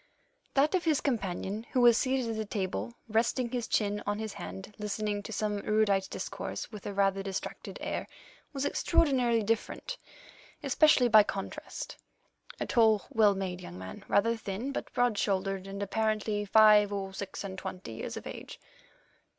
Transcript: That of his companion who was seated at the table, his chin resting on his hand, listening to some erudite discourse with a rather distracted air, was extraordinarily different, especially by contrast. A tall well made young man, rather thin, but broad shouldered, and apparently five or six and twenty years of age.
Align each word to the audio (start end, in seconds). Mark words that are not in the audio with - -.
That 0.55 0.73
of 0.73 0.83
his 0.85 0.99
companion 0.99 1.67
who 1.73 1.81
was 1.81 1.95
seated 1.95 2.31
at 2.31 2.35
the 2.35 2.43
table, 2.43 2.95
his 3.13 3.33
chin 3.67 3.93
resting 3.97 4.01
on 4.07 4.17
his 4.17 4.33
hand, 4.33 4.73
listening 4.79 5.21
to 5.21 5.31
some 5.31 5.59
erudite 5.59 6.09
discourse 6.09 6.71
with 6.71 6.87
a 6.87 6.93
rather 6.95 7.21
distracted 7.21 7.77
air, 7.79 8.07
was 8.51 8.65
extraordinarily 8.65 9.43
different, 9.43 9.99
especially 10.63 11.07
by 11.07 11.21
contrast. 11.21 11.97
A 12.59 12.65
tall 12.65 13.05
well 13.11 13.35
made 13.35 13.61
young 13.61 13.77
man, 13.77 14.03
rather 14.07 14.35
thin, 14.35 14.71
but 14.71 14.91
broad 14.91 15.19
shouldered, 15.19 15.67
and 15.67 15.83
apparently 15.83 16.45
five 16.45 16.91
or 16.91 17.13
six 17.13 17.43
and 17.43 17.55
twenty 17.55 17.93
years 17.93 18.17
of 18.17 18.25
age. 18.25 18.59